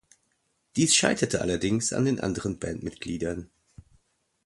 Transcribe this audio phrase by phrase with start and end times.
[0.77, 3.51] Dies scheiterte allerdings an den anderen Bandmitgliedern.